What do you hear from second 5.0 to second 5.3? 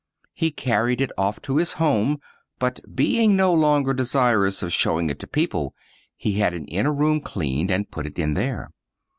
it to